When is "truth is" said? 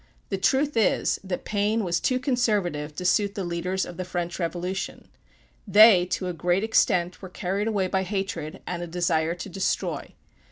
0.39-1.19